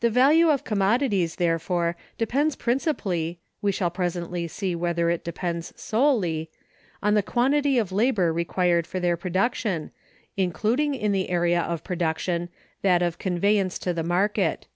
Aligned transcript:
The 0.00 0.08
value 0.08 0.48
of 0.48 0.64
commodities, 0.64 1.36
therefore, 1.36 1.96
depends 2.16 2.56
principally 2.56 3.40
(we 3.60 3.72
shall 3.72 3.90
presently 3.90 4.48
see 4.48 4.74
whether 4.74 5.10
it 5.10 5.22
depends 5.22 5.78
solely) 5.78 6.48
on 7.02 7.12
the 7.12 7.22
quantity 7.22 7.76
of 7.76 7.92
labor 7.92 8.32
required 8.32 8.86
for 8.86 9.00
their 9.00 9.18
production, 9.18 9.90
including 10.38 10.94
in 10.94 11.12
the 11.12 11.30
idea 11.30 11.60
of 11.60 11.84
production 11.84 12.48
that 12.80 13.02
of 13.02 13.18
conveyance 13.18 13.78
to 13.80 13.92
the 13.92 14.02
market. 14.02 14.66